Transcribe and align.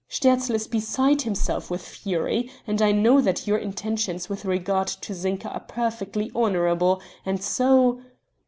"Sterzl 0.09 0.55
is 0.55 0.65
beside 0.67 1.21
himself 1.21 1.69
with 1.69 1.83
fury, 1.87 2.49
and 2.65 2.81
I 2.81 2.91
know 2.91 3.21
that 3.21 3.45
your 3.45 3.59
intentions 3.59 4.29
with 4.29 4.45
regard 4.45 4.87
to 4.87 5.13
Zinka 5.13 5.47
are 5.53 5.59
perfectly 5.59 6.31
honorable, 6.33 6.99
and 7.23 7.39
so...." 7.39 8.01